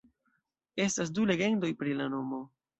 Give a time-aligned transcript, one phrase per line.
[0.85, 2.45] Estas du legendoj pri la nomo.